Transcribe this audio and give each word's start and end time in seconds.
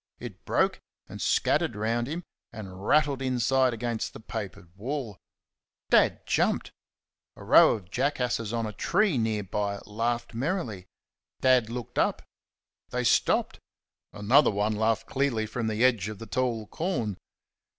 It 0.17 0.45
broke 0.45 0.79
and 1.07 1.21
scattered 1.21 1.75
round 1.75 2.07
him, 2.07 2.23
and 2.51 2.83
rattled 2.87 3.21
inside 3.21 3.71
against 3.71 4.13
the 4.13 4.19
papered 4.19 4.75
wall. 4.75 5.19
Dad 5.91 6.25
jumped 6.25 6.71
round. 7.35 7.47
A 7.47 7.47
row 7.47 7.71
of 7.75 7.91
jackasses 7.91 8.51
on 8.51 8.65
a 8.65 8.73
tree 8.73 9.19
near 9.19 9.43
by 9.43 9.77
laughed 9.85 10.33
merrily. 10.33 10.87
Dad 11.41 11.69
looked 11.69 11.99
up. 11.99 12.23
They 12.89 13.03
stopped. 13.03 13.59
Another 14.11 14.49
one 14.49 14.75
laughed 14.75 15.05
clearly 15.05 15.45
from 15.45 15.67
the 15.67 15.83
edge 15.83 16.07
of 16.09 16.17
the 16.17 16.25
tall 16.25 16.65
corn. 16.65 17.17